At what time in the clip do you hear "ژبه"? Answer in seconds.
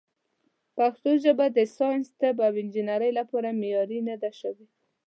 1.23-1.45